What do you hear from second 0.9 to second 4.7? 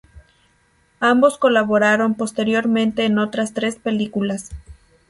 Ambos colaboraron posteriormente en otras tres películas.